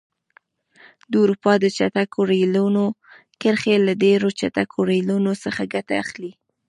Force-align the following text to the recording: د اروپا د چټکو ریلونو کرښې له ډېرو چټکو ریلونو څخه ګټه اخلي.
د 1.11 1.11
اروپا 1.23 1.53
د 1.63 1.65
چټکو 1.77 2.19
ریلونو 2.31 2.83
کرښې 3.41 3.75
له 3.87 3.93
ډېرو 4.03 4.27
چټکو 4.39 4.79
ریلونو 4.91 5.31
څخه 5.43 5.61
ګټه 5.73 5.93
اخلي. 6.03 6.31